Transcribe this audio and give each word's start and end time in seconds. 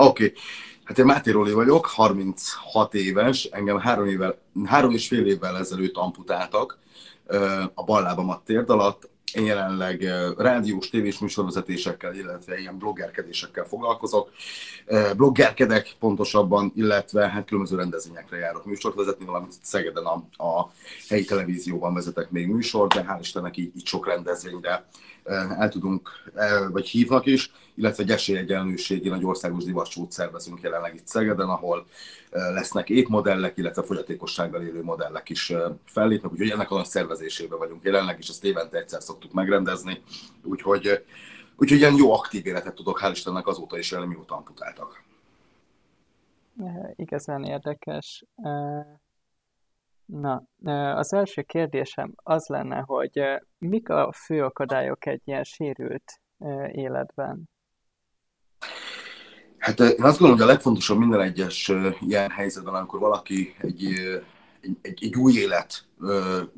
Oké. 0.00 0.24
Okay. 0.24 0.36
Hát 0.84 0.98
én 0.98 1.04
Máté 1.04 1.30
Roli 1.30 1.52
vagyok, 1.52 1.86
36 1.86 2.94
éves, 2.94 3.44
engem 3.44 3.78
három, 3.78 4.06
évvel, 4.06 4.38
három 4.64 4.92
és 4.92 5.08
fél 5.08 5.26
évvel 5.26 5.58
ezelőtt 5.58 5.96
amputáltak 5.96 6.78
a 7.74 7.84
bal 7.84 8.02
lábamat 8.02 8.44
térd 8.44 8.70
alatt. 8.70 9.08
Én 9.32 9.44
jelenleg 9.44 10.02
rádiós, 10.36 10.88
tévés 10.88 11.18
műsorvezetésekkel, 11.18 12.14
illetve 12.14 12.58
ilyen 12.58 12.78
bloggerkedésekkel 12.78 13.64
foglalkozok. 13.64 14.30
Bloggerkedek 15.16 15.94
pontosabban, 15.98 16.72
illetve 16.74 17.28
hát 17.28 17.46
különböző 17.46 17.76
rendezvényekre 17.76 18.36
járok 18.36 18.64
műsort 18.64 18.94
vezetni, 18.94 19.24
valamint 19.24 19.54
Szegeden 19.62 20.04
a, 20.04 20.44
a 20.44 20.70
helyi 21.08 21.24
televízióban 21.24 21.94
vezetek 21.94 22.30
még 22.30 22.46
műsort, 22.46 22.94
de 22.94 23.04
hál' 23.08 23.20
Istennek 23.20 23.56
így, 23.56 23.76
így 23.76 23.86
sok 23.86 24.06
rendezvényre 24.06 24.86
el 25.58 25.68
tudunk, 25.68 26.10
vagy 26.70 26.88
hívnak 26.88 27.26
is, 27.26 27.52
illetve 27.74 28.02
egy 28.02 28.10
esélyegyenlőségi 28.10 29.08
nagy 29.08 29.24
országos 29.24 29.64
divacsút 29.64 30.12
szervezünk 30.12 30.60
jelenleg 30.60 30.94
itt 30.94 31.06
Szegeden, 31.06 31.48
ahol 31.48 31.86
lesznek 32.30 32.90
épmodellek, 32.90 33.56
illetve 33.56 33.82
fogyatékossággal 33.82 34.62
élő 34.62 34.82
modellek 34.82 35.28
is 35.28 35.52
fellépnek, 35.84 36.32
úgyhogy 36.32 36.50
ennek 36.50 36.70
a 36.70 36.74
nagy 36.74 36.84
szervezésében 36.84 37.58
vagyunk 37.58 37.84
jelenleg, 37.84 38.16
és 38.18 38.28
ezt 38.28 38.44
évente 38.44 38.78
egyszer 38.78 39.02
szoktuk 39.02 39.32
megrendezni, 39.32 40.02
úgyhogy, 40.42 41.04
úgyhogy 41.56 41.78
ilyen 41.78 41.96
jó 41.96 42.12
aktív 42.12 42.46
életet 42.46 42.74
tudok, 42.74 43.00
hál' 43.02 43.10
Istennek 43.12 43.46
azóta 43.46 43.78
is 43.78 43.92
élni, 43.92 44.06
mióta 44.06 44.34
amputáltak. 44.34 45.02
Igazán 46.96 47.44
érdekes. 47.44 48.24
Na, 50.08 50.42
az 50.94 51.12
első 51.12 51.42
kérdésem 51.42 52.12
az 52.16 52.46
lenne, 52.46 52.82
hogy 52.86 53.20
mik 53.58 53.88
a 53.88 54.12
fő 54.12 54.44
akadályok 54.44 55.06
egy 55.06 55.20
ilyen 55.24 55.44
sérült 55.44 56.20
életben? 56.72 57.50
Hát 59.58 59.80
én 59.80 60.02
azt 60.02 60.18
gondolom, 60.18 60.36
hogy 60.36 60.48
a 60.48 60.52
legfontosabb 60.52 60.98
minden 60.98 61.20
egyes 61.20 61.72
ilyen 62.00 62.30
helyzetben, 62.30 62.74
amikor 62.74 63.00
valaki 63.00 63.54
egy, 63.58 63.84
egy, 64.60 64.76
egy, 64.82 65.04
egy 65.04 65.16
új 65.16 65.32
élet 65.32 65.86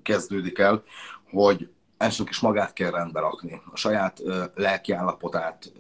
kezdődik 0.03 0.59
el, 0.59 0.83
hogy 1.31 1.71
elsők 1.97 2.29
is 2.29 2.41
magát 2.41 2.73
kell 2.73 2.91
rendbe 2.91 3.21
rakni, 3.21 3.61
a 3.73 3.77
saját 3.77 4.23
lelki 4.55 4.93
állapotát 4.93 5.73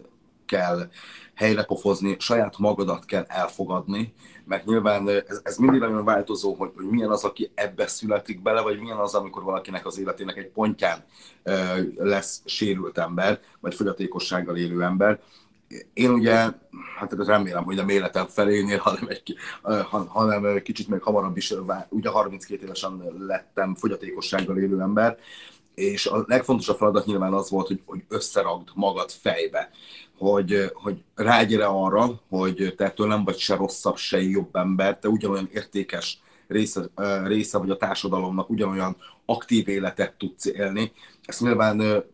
kell 0.51 0.89
helyre 1.34 1.67
saját 2.19 2.59
magadat 2.59 3.05
kell 3.05 3.25
elfogadni, 3.29 4.15
mert 4.45 4.65
nyilván 4.65 5.09
ez, 5.09 5.41
ez 5.43 5.56
mindig 5.56 5.81
nagyon 5.81 6.05
változó, 6.05 6.55
hogy, 6.55 6.70
hogy 6.77 6.84
milyen 6.84 7.11
az, 7.11 7.25
aki 7.25 7.51
ebbe 7.55 7.87
születik 7.87 8.43
bele, 8.43 8.61
vagy 8.61 8.78
milyen 8.81 8.97
az, 8.97 9.15
amikor 9.15 9.43
valakinek 9.43 9.87
az 9.87 9.98
életének 9.98 10.37
egy 10.37 10.48
pontján 10.48 11.05
lesz 11.97 12.43
sérült 12.45 12.98
ember, 12.98 13.41
vagy 13.61 13.75
fogyatékossággal 13.75 14.56
élő 14.56 14.83
ember. 14.83 15.21
Én 15.93 16.11
ugye, 16.11 16.51
hát 16.98 17.12
remélem, 17.12 17.65
hogy 17.65 17.77
nem 17.77 17.89
életem 17.89 18.27
felénél, 18.27 18.78
hanem, 18.78 19.06
egy, 19.09 19.34
hanem 20.09 20.62
kicsit 20.62 20.89
még 20.89 21.03
hamarabb 21.03 21.37
is, 21.37 21.55
ugye 21.89 22.09
32 22.09 22.65
évesen 22.65 23.03
lettem 23.19 23.75
fogyatékossággal 23.75 24.59
élő 24.59 24.81
ember, 24.81 25.19
és 25.75 26.07
a 26.07 26.25
legfontosabb 26.27 26.77
feladat 26.77 27.07
nyilván 27.07 27.33
az 27.33 27.51
volt, 27.51 27.67
hogy, 27.67 27.81
hogy 27.85 28.05
összeragd 28.09 28.69
magad 28.75 29.11
fejbe, 29.11 29.71
hogy, 30.19 30.71
hogy 30.75 31.03
rágyere 31.15 31.67
arra, 31.67 32.21
hogy 32.29 32.75
te 32.77 32.85
ettől 32.85 33.07
nem 33.07 33.25
vagy 33.25 33.39
se 33.39 33.57
rosszabb, 33.57 33.97
se 33.97 34.23
jobb 34.23 34.57
ember, 34.57 34.99
te 34.99 35.09
ugyanolyan 35.09 35.49
értékes 35.53 36.21
része, 36.49 36.81
része 37.25 37.59
vagy 37.59 37.71
a 37.71 37.77
társadalomnak, 37.77 38.51
ugyanolyan 38.51 38.97
aktív 39.25 39.69
életet 39.69 40.15
tudsz 40.19 40.47
élni. 40.47 40.93
Ezt 41.25 41.41
nyilván 41.41 42.05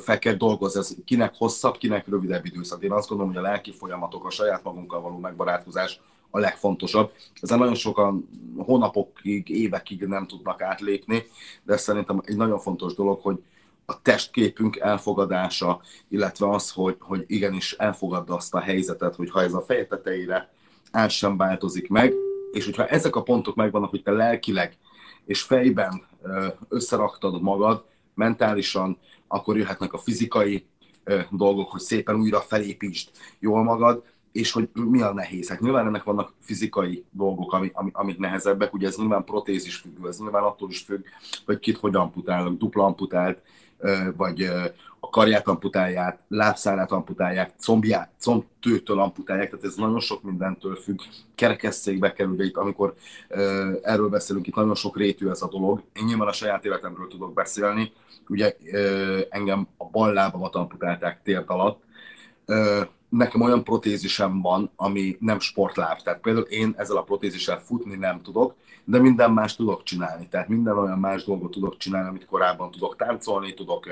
fel 0.00 0.18
kell 0.18 0.34
dolgozni, 0.34 0.80
ez 0.80 0.94
kinek 1.04 1.34
hosszabb, 1.36 1.76
kinek 1.76 2.08
rövidebb 2.08 2.44
időszak. 2.44 2.82
Én 2.82 2.92
azt 2.92 3.08
gondolom, 3.08 3.32
hogy 3.32 3.44
a 3.44 3.46
lelki 3.48 3.72
folyamatok, 3.72 4.24
a 4.24 4.30
saját 4.30 4.62
magunkkal 4.62 5.00
való 5.00 5.18
megbarátkozás 5.18 6.00
a 6.30 6.38
legfontosabb. 6.38 7.12
Ezen 7.40 7.58
nagyon 7.58 7.74
sokan 7.74 8.28
hónapokig, 8.56 9.48
évekig 9.48 10.02
nem 10.06 10.26
tudnak 10.26 10.62
átlépni, 10.62 11.24
de 11.62 11.76
szerintem 11.76 12.22
egy 12.24 12.36
nagyon 12.36 12.58
fontos 12.58 12.94
dolog, 12.94 13.20
hogy 13.20 13.38
a 13.86 14.02
testképünk 14.02 14.76
elfogadása, 14.76 15.80
illetve 16.08 16.50
az, 16.50 16.70
hogy, 16.70 16.96
hogy 17.00 17.24
igenis 17.26 17.72
elfogadda 17.72 18.34
azt 18.34 18.54
a 18.54 18.60
helyzetet, 18.60 19.14
hogy 19.14 19.30
ha 19.30 19.42
ez 19.42 19.54
a 19.54 19.60
feje 19.60 19.86
tetejére 19.86 20.52
el 20.90 21.08
sem 21.08 21.36
változik 21.36 21.88
meg, 21.88 22.14
és 22.52 22.64
hogyha 22.64 22.86
ezek 22.86 23.16
a 23.16 23.22
pontok 23.22 23.54
megvannak, 23.54 23.90
hogy 23.90 24.02
te 24.02 24.10
lelkileg 24.10 24.78
és 25.24 25.42
fejben 25.42 26.02
összeraktad 26.68 27.42
magad, 27.42 27.84
mentálisan, 28.14 28.98
akkor 29.28 29.56
jöhetnek 29.56 29.92
a 29.92 29.98
fizikai 29.98 30.66
dolgok, 31.30 31.70
hogy 31.70 31.80
szépen 31.80 32.16
újra 32.16 32.40
felépítsd 32.40 33.10
jól 33.38 33.62
magad, 33.62 34.02
és 34.36 34.52
hogy 34.52 34.68
mi 34.72 35.00
a 35.00 35.12
nehéz. 35.12 35.48
Hát 35.48 35.60
nyilván 35.60 35.86
ennek 35.86 36.02
vannak 36.02 36.32
fizikai 36.40 37.04
dolgok, 37.10 37.52
ami, 37.52 37.70
ami, 37.72 37.90
amik 37.92 38.18
nehezebbek, 38.18 38.74
ugye 38.74 38.86
ez 38.86 38.96
nyilván 38.96 39.24
protézis 39.24 39.76
függő, 39.76 40.08
ez 40.08 40.18
nyilván 40.18 40.42
attól 40.42 40.70
is 40.70 40.80
függ, 40.80 41.04
hogy 41.46 41.58
kit 41.58 41.76
hogy 41.76 41.94
amputálnak, 41.94 42.58
dupla 42.58 42.84
amputált, 42.84 43.38
vagy 44.16 44.42
a 45.00 45.08
karját 45.08 45.48
amputálják, 45.48 46.20
lábszárát 46.28 46.92
amputálják, 46.92 47.52
combját, 47.58 48.10
combtőtől 48.20 49.00
amputálják, 49.00 49.50
tehát 49.50 49.64
ez 49.64 49.74
nagyon 49.74 50.00
sok 50.00 50.22
mindentől 50.22 50.76
függ. 50.76 51.00
Kerekesszékbe 51.34 52.12
kerül, 52.12 52.42
itt, 52.42 52.56
amikor 52.56 52.94
erről 53.82 54.08
beszélünk, 54.08 54.46
itt 54.46 54.54
nagyon 54.54 54.74
sok 54.74 54.96
rétű 54.96 55.28
ez 55.28 55.42
a 55.42 55.48
dolog. 55.48 55.82
Én 55.92 56.04
nyilván 56.04 56.28
a 56.28 56.32
saját 56.32 56.64
életemről 56.64 57.08
tudok 57.08 57.34
beszélni. 57.34 57.92
Ugye 58.28 58.56
engem 59.30 59.68
a 59.76 59.84
bal 59.84 60.12
lábamat 60.12 60.54
amputálták 60.54 61.22
tért 61.22 61.48
alatt, 61.48 61.82
nekem 63.16 63.40
olyan 63.40 63.64
protézisem 63.64 64.40
van, 64.40 64.70
ami 64.76 65.16
nem 65.20 65.40
sportláb. 65.40 66.02
Tehát 66.02 66.20
például 66.20 66.46
én 66.46 66.74
ezzel 66.76 66.96
a 66.96 67.02
protézissel 67.02 67.60
futni 67.60 67.96
nem 67.96 68.22
tudok, 68.22 68.54
de 68.84 68.98
minden 68.98 69.32
más 69.32 69.56
tudok 69.56 69.82
csinálni. 69.82 70.28
Tehát 70.28 70.48
minden 70.48 70.78
olyan 70.78 70.98
más 70.98 71.24
dolgot 71.24 71.50
tudok 71.50 71.76
csinálni, 71.76 72.08
amit 72.08 72.26
korábban 72.26 72.70
tudok 72.70 72.96
táncolni, 72.96 73.54
tudok 73.54 73.86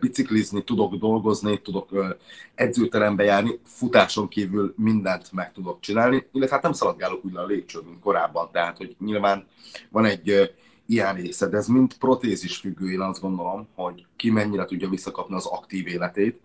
biciklizni, 0.00 0.64
tudok 0.64 0.94
dolgozni, 0.94 1.60
tudok 1.60 2.16
edzőterembe 2.54 3.24
járni, 3.24 3.58
futáson 3.64 4.28
kívül 4.28 4.74
mindent 4.76 5.32
meg 5.32 5.52
tudok 5.52 5.80
csinálni, 5.80 6.26
illetve 6.32 6.54
hát 6.54 6.64
nem 6.64 6.72
szaladgálok 6.72 7.24
úgy 7.24 7.36
a 7.36 7.46
lépcsőn, 7.46 7.84
mint 7.84 8.00
korábban, 8.00 8.48
tehát 8.52 8.76
hogy 8.76 8.96
nyilván 8.98 9.46
van 9.88 10.04
egy 10.04 10.54
ilyen 10.86 11.14
része, 11.14 11.46
de 11.46 11.56
ez 11.56 11.66
mind 11.66 11.94
protézis 11.94 12.56
függő, 12.56 12.92
én 12.92 13.00
azt 13.00 13.20
gondolom, 13.20 13.68
hogy 13.74 14.06
ki 14.16 14.30
mennyire 14.30 14.64
tudja 14.64 14.88
visszakapni 14.88 15.34
az 15.34 15.46
aktív 15.46 15.86
életét, 15.86 16.40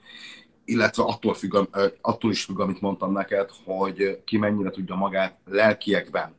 illetve 0.66 1.04
attól, 1.04 1.34
függ, 1.34 1.56
attól 2.02 2.32
is 2.32 2.44
függ, 2.44 2.60
amit 2.60 2.82
mondtam 2.82 3.12
neked, 3.12 3.50
hogy 3.66 4.24
ki 4.26 4.38
mennyire 4.38 4.70
tudja 4.70 4.96
magát 4.96 5.38
lelkiekben 5.46 6.36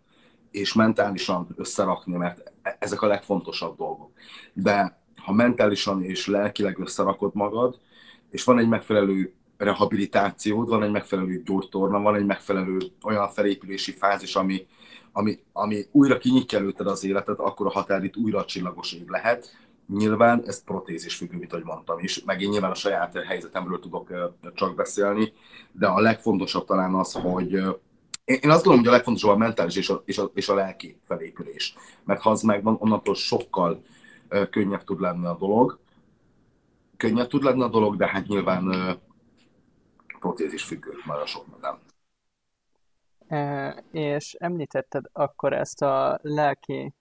és 0.50 0.72
mentálisan 0.72 1.48
összerakni, 1.56 2.16
mert 2.16 2.52
e-, 2.62 2.76
ezek 2.80 3.02
a 3.02 3.06
legfontosabb 3.06 3.76
dolgok. 3.76 4.10
De 4.52 5.00
ha 5.16 5.32
mentálisan 5.32 6.02
és 6.02 6.26
lelkileg 6.26 6.78
összerakod 6.78 7.34
magad, 7.34 7.80
és 8.30 8.44
van 8.44 8.58
egy 8.58 8.68
megfelelő 8.68 9.34
rehabilitációd, 9.56 10.68
van 10.68 10.82
egy 10.82 10.90
megfelelő 10.90 11.42
gyógytorna, 11.42 12.00
van 12.00 12.14
egy 12.14 12.26
megfelelő 12.26 12.78
olyan 13.02 13.28
felépülési 13.28 13.92
fázis, 13.92 14.36
ami, 14.36 14.66
ami, 15.12 15.38
ami 15.52 15.84
újra 15.92 16.18
kinyitja 16.18 16.58
előtted 16.58 16.86
az 16.86 17.04
életet, 17.04 17.38
akkor 17.38 17.66
a 17.66 17.70
határ 17.70 18.04
itt 18.04 18.16
újra 18.16 18.38
a 18.38 18.44
csillagos 18.44 18.92
ég 18.92 19.08
lehet. 19.08 19.56
Nyilván 19.88 20.42
ez 20.46 20.64
protézis 20.64 21.16
függő, 21.16 21.36
mint 21.36 21.52
ahogy 21.52 21.64
mondtam 21.64 21.98
is, 21.98 22.24
meg 22.24 22.40
én 22.40 22.48
nyilván 22.48 22.70
a 22.70 22.74
saját 22.74 23.18
helyzetemről 23.18 23.80
tudok 23.80 24.12
csak 24.54 24.74
beszélni, 24.74 25.32
de 25.72 25.86
a 25.86 26.00
legfontosabb 26.00 26.64
talán 26.66 26.94
az, 26.94 27.12
hogy 27.12 27.50
én 28.24 28.50
azt 28.50 28.64
gondolom, 28.64 28.78
hogy 28.78 28.88
a 28.88 28.90
legfontosabb 28.90 29.30
a 29.30 29.36
mentális 29.36 29.76
és 29.76 29.88
a, 29.88 30.02
és 30.04 30.18
a, 30.18 30.30
és 30.34 30.48
a 30.48 30.54
lelki 30.54 31.00
felépülés. 31.04 31.74
Mert 32.04 32.20
ha 32.20 32.30
az 32.30 32.42
megvan, 32.42 32.76
onnantól 32.78 33.14
sokkal 33.14 33.82
könnyebb 34.50 34.84
tud 34.84 35.00
lenni 35.00 35.26
a 35.26 35.36
dolog. 35.36 35.78
Könnyebb 36.96 37.28
tud 37.28 37.42
lenni 37.42 37.62
a 37.62 37.68
dolog, 37.68 37.96
de 37.96 38.06
hát 38.06 38.26
nyilván 38.26 38.96
protézis 40.18 40.62
függő 40.62 40.92
már 41.06 41.18
a 41.18 41.26
sok 41.26 41.44
minden. 41.50 41.78
És 43.90 44.34
említetted 44.34 45.04
akkor 45.12 45.52
ezt 45.52 45.82
a 45.82 46.18
lelki 46.22 46.94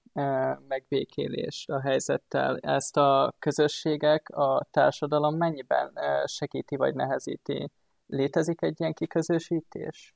megbékélés 0.67 1.65
a 1.67 1.81
helyzettel, 1.81 2.57
ezt 2.57 2.97
a 2.97 3.35
közösségek, 3.39 4.29
a 4.29 4.67
társadalom 4.71 5.37
mennyiben 5.37 5.91
segíti 6.25 6.75
vagy 6.75 6.95
nehezíti? 6.95 7.71
Létezik 8.07 8.61
egy 8.61 8.79
ilyen 8.79 8.93
kiközösítés? 8.93 10.15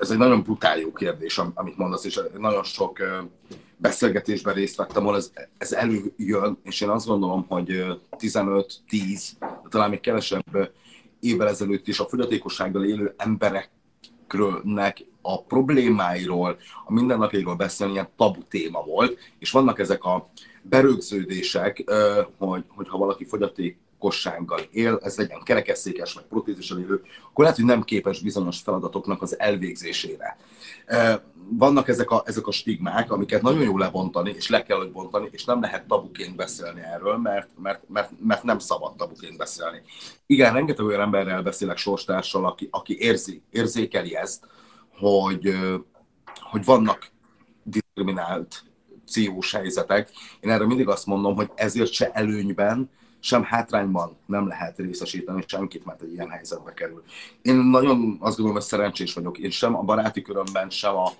Ez 0.00 0.10
egy 0.10 0.18
nagyon 0.18 0.42
brutál 0.42 0.78
jó 0.78 0.92
kérdés, 0.92 1.38
amit 1.38 1.76
mondasz, 1.76 2.04
és 2.04 2.20
nagyon 2.38 2.62
sok 2.62 2.98
beszélgetésben 3.76 4.54
részt 4.54 4.76
vettem, 4.76 5.02
ahol 5.02 5.16
ez, 5.16 5.32
ez 5.58 5.72
előjön, 5.72 6.58
és 6.62 6.80
én 6.80 6.88
azt 6.88 7.06
gondolom, 7.06 7.46
hogy 7.48 7.84
15-10, 8.10 9.32
talán 9.68 9.90
még 9.90 10.00
kevesebb 10.00 10.72
évvel 11.20 11.48
ezelőtt 11.48 11.88
is 11.88 12.00
a 12.00 12.08
fogyatékossággal 12.08 12.84
élő 12.84 13.14
embereknek 14.32 15.04
a 15.22 15.42
problémáiról, 15.42 16.56
a 16.84 16.92
mindennapjairól 16.92 17.54
beszélni 17.54 17.92
ilyen 17.92 18.08
tabu 18.16 18.42
téma 18.48 18.82
volt, 18.82 19.18
és 19.38 19.50
vannak 19.50 19.78
ezek 19.78 20.04
a 20.04 20.30
berögződések, 20.62 21.84
hogy, 22.38 22.64
hogy 22.68 22.88
ha 22.88 22.98
valaki 22.98 23.24
fogyaték 23.24 23.78
fogyatékossággal 24.02 24.60
él, 24.70 24.98
ez 25.02 25.16
legyen 25.16 25.42
kerekesszékes 25.42 26.12
vagy 26.12 26.24
protézissel 26.24 26.78
élő, 26.78 27.02
akkor 27.24 27.44
lehet, 27.44 27.56
hogy 27.56 27.64
nem 27.66 27.82
képes 27.82 28.20
bizonyos 28.20 28.60
feladatoknak 28.60 29.22
az 29.22 29.38
elvégzésére. 29.38 30.36
Vannak 31.48 31.88
ezek 31.88 32.10
a, 32.10 32.22
ezek 32.26 32.46
a 32.46 32.52
stigmák, 32.52 33.12
amiket 33.12 33.42
nagyon 33.42 33.62
jó 33.62 33.78
lebontani, 33.78 34.32
és 34.36 34.48
le 34.48 34.62
kell, 34.62 34.78
hogy 34.78 34.92
bontani, 34.92 35.28
és 35.32 35.44
nem 35.44 35.60
lehet 35.60 35.86
tabuként 35.86 36.36
beszélni 36.36 36.80
erről, 36.80 37.16
mert, 37.16 37.48
mert, 37.62 37.88
mert, 37.88 38.10
mert 38.24 38.42
nem 38.42 38.58
szabad 38.58 38.96
tabuként 38.96 39.36
beszélni. 39.36 39.82
Igen, 40.26 40.52
rengeteg 40.52 40.84
olyan 40.84 41.00
emberrel 41.00 41.42
beszélek 41.42 41.76
sorstársal, 41.76 42.46
aki, 42.46 42.68
aki 42.70 42.96
érzi, 43.00 43.42
érzékeli 43.50 44.16
ezt, 44.16 44.46
hogy, 44.98 45.54
hogy 46.50 46.64
vannak 46.64 47.10
diszkriminált 47.62 48.64
CO-s 49.06 49.52
helyzetek. 49.52 50.10
Én 50.40 50.50
erre 50.50 50.66
mindig 50.66 50.88
azt 50.88 51.06
mondom, 51.06 51.34
hogy 51.34 51.50
ezért 51.54 51.92
se 51.92 52.10
előnyben, 52.10 52.90
sem 53.24 53.42
hátrányban 53.42 54.16
nem 54.26 54.46
lehet 54.46 54.78
részesíteni 54.78 55.44
senkit, 55.46 55.84
mert 55.84 56.02
egy 56.02 56.12
ilyen 56.12 56.28
helyzetbe 56.28 56.72
kerül. 56.72 57.02
Én 57.42 57.56
nagyon 57.56 58.16
azt 58.20 58.36
gondolom, 58.36 58.52
hogy 58.52 58.62
szerencsés 58.62 59.14
vagyok. 59.14 59.38
Én 59.38 59.50
sem 59.50 59.76
a 59.76 59.82
baráti 59.82 60.22
körömben, 60.22 60.70
sem 60.70 60.96
a, 60.96 61.10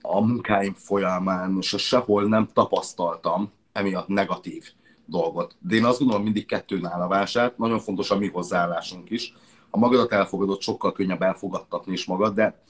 a 0.00 0.20
munkáim 0.20 0.72
folyamán, 0.72 1.60
se 1.60 1.78
sehol 1.78 2.24
nem 2.24 2.48
tapasztaltam 2.52 3.52
emiatt 3.72 4.08
negatív 4.08 4.64
dolgot. 5.06 5.56
De 5.60 5.74
én 5.74 5.84
azt 5.84 5.98
gondolom, 5.98 6.22
mindig 6.22 6.46
kettőn 6.46 6.86
áll 6.86 7.00
a 7.00 7.08
válság. 7.08 7.54
Nagyon 7.56 7.78
fontos 7.78 8.10
a 8.10 8.18
mi 8.18 8.28
hozzáállásunk 8.28 9.10
is. 9.10 9.34
A 9.70 9.78
magadat 9.78 10.12
elfogadott, 10.12 10.60
sokkal 10.60 10.92
könnyebb 10.92 11.22
elfogadtatni 11.22 11.92
is 11.92 12.04
magad, 12.04 12.34
de 12.34 12.62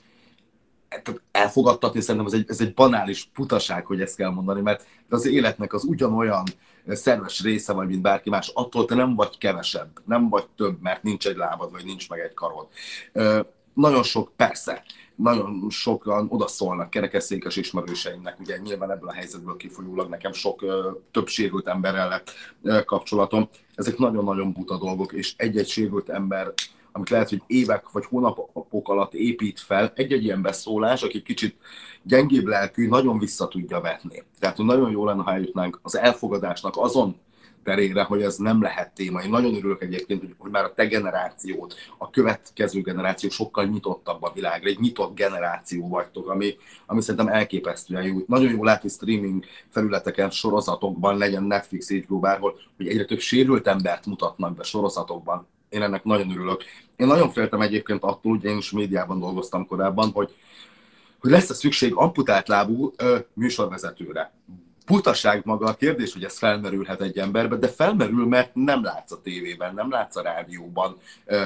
elfogadtatni 1.31 2.01
szerintem 2.01 2.27
ez 2.27 2.33
egy, 2.33 2.45
ez 2.49 2.61
egy 2.61 2.75
banális 2.75 3.31
putaság, 3.35 3.87
hogy 3.87 4.01
ezt 4.01 4.17
kell 4.17 4.31
mondani, 4.31 4.61
mert 4.61 4.87
az 5.09 5.27
életnek 5.27 5.73
az 5.73 5.85
ugyanolyan 5.85 6.43
szerves 6.89 7.43
része 7.43 7.73
vagy, 7.73 7.87
mint 7.87 8.03
bárki 8.03 8.31
más, 8.31 8.51
attól 8.55 8.85
te 8.85 8.95
nem 8.95 9.15
vagy 9.15 9.39
kevesebb, 9.39 9.91
nem 10.05 10.29
vagy 10.29 10.47
több, 10.57 10.83
mert 10.83 11.03
nincs 11.03 11.27
egy 11.27 11.37
lábad, 11.37 11.71
vagy 11.73 11.85
nincs 11.85 12.09
meg 12.09 12.21
egy 12.21 12.35
karod. 12.35 12.67
Nagyon 13.75 14.03
sok, 14.03 14.33
persze, 14.37 14.83
nagyon 15.15 15.67
sokan 15.71 16.27
odaszólnak 16.31 16.91
kerekesszékes 16.91 17.57
ismerőseimnek, 17.57 18.41
ugye 18.41 18.59
nyilván 18.59 18.91
ebből 18.91 19.09
a 19.09 19.13
helyzetből 19.13 19.57
kifolyólag 19.57 20.09
nekem 20.09 20.33
sok 20.33 20.65
több 21.11 21.27
sérült 21.27 21.69
emberrel 21.69 22.09
lett 22.09 22.31
kapcsolatom. 22.85 23.49
Ezek 23.75 23.99
nagyon-nagyon 23.99 24.53
buta 24.53 24.79
dolgok, 24.79 25.13
és 25.13 25.35
egy-egy 25.37 25.69
sérült 25.69 26.09
ember 26.09 26.53
amit 26.97 27.11
lehet, 27.11 27.29
hogy 27.29 27.43
évek 27.47 27.91
vagy 27.91 28.05
hónapok 28.05 28.89
alatt 28.89 29.15
épít 29.15 29.61
fel, 29.61 29.93
egy-egy 29.95 30.25
ilyen 30.25 30.43
beszólás, 30.43 31.03
aki 31.03 31.23
kicsit 31.23 31.57
gyengébb 32.03 32.47
lelkű, 32.47 32.89
nagyon 32.89 33.19
vissza 33.19 33.49
tudja 33.49 33.81
vetni. 33.81 34.23
Tehát 34.39 34.57
nagyon 34.57 34.91
jó 34.91 35.05
lenne, 35.05 35.23
ha 35.23 35.33
eljutnánk 35.33 35.79
az 35.83 35.97
elfogadásnak 35.97 36.77
azon 36.77 37.17
terére, 37.65 38.03
hogy 38.03 38.23
ez 38.23 38.37
nem 38.37 38.63
lehet 38.63 38.95
téma. 38.95 39.23
Én 39.23 39.31
nagyon 39.31 39.55
örülök 39.55 39.83
egyébként, 39.83 40.21
hogy, 40.21 40.35
hogy 40.39 40.51
már 40.51 40.65
a 40.65 40.73
te 40.73 40.85
generációt, 40.87 41.75
a 41.99 42.11
következő 42.11 42.81
generáció 42.81 43.31
sokkal 43.31 43.65
nyitottabb 43.65 44.23
a 44.23 44.33
világra, 44.35 44.69
egy 44.69 44.79
nyitott 44.79 45.15
generáció 45.15 45.89
vagytok, 45.89 46.29
ami, 46.29 46.57
ami 46.87 47.01
szerintem 47.01 47.35
elképesztően 47.35 48.03
jó. 48.03 48.17
Nagyon 48.27 48.51
jó 48.51 48.65
látni 48.65 48.89
streaming 48.89 49.45
felületeken, 49.69 50.31
sorozatokban, 50.31 51.19
legyen 51.19 51.43
Netflix, 51.43 51.91
HBO, 51.91 52.19
bárhol, 52.19 52.59
hogy 52.77 52.89
egyre 52.89 53.05
több 53.05 53.21
sérült 53.21 53.67
embert 53.67 54.07
mutatnak 54.07 54.57
be 54.57 54.63
sorozatokban 54.63 55.47
én 55.75 55.83
ennek 55.83 56.05
nagyon 56.05 56.31
örülök. 56.31 56.63
Én 56.97 57.07
nagyon 57.07 57.31
féltem 57.31 57.61
egyébként 57.61 58.03
attól, 58.03 58.33
hogy 58.33 58.45
én 58.45 58.57
is 58.57 58.71
médiában 58.71 59.21
dolgoztam 59.21 59.67
korábban, 59.67 60.11
hogy, 60.11 60.35
hogy 61.21 61.31
lesz-e 61.31 61.55
szükség 61.55 61.95
amputált 61.95 62.49
lábú 62.49 62.93
ö, 62.97 63.19
műsorvezetőre. 63.33 64.33
Butaság 64.87 65.41
maga 65.45 65.67
a 65.67 65.75
kérdés, 65.75 66.13
hogy 66.13 66.25
ez 66.25 66.39
felmerülhet 66.39 67.01
egy 67.01 67.19
emberbe, 67.19 67.57
de 67.57 67.69
felmerül, 67.69 68.27
mert 68.27 68.55
nem 68.55 68.83
látsz 68.83 69.13
a 69.13 69.21
tévében, 69.21 69.75
nem 69.75 69.91
látsz 69.91 70.17
a 70.17 70.23
rádióban 70.23 70.97
ö, 71.27 71.43